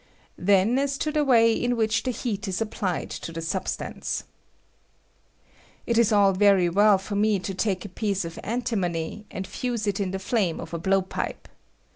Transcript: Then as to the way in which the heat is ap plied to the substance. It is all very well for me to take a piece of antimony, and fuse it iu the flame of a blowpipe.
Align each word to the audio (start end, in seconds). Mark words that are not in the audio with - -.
Then 0.39 0.79
as 0.79 0.97
to 0.97 1.11
the 1.11 1.23
way 1.23 1.53
in 1.53 1.77
which 1.77 2.01
the 2.01 2.09
heat 2.09 2.47
is 2.47 2.59
ap 2.59 2.71
plied 2.71 3.11
to 3.11 3.31
the 3.31 3.39
substance. 3.39 4.23
It 5.85 5.95
is 5.99 6.11
all 6.11 6.33
very 6.33 6.69
well 6.69 6.97
for 6.97 7.15
me 7.15 7.37
to 7.37 7.53
take 7.53 7.85
a 7.85 7.89
piece 7.89 8.25
of 8.25 8.39
antimony, 8.43 9.27
and 9.29 9.45
fuse 9.45 9.85
it 9.85 9.99
iu 9.99 10.09
the 10.09 10.17
flame 10.17 10.59
of 10.59 10.73
a 10.73 10.79
blowpipe. 10.79 11.47